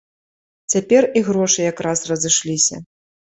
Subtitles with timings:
[0.73, 2.81] Цяпер і грошы якраз разышліся.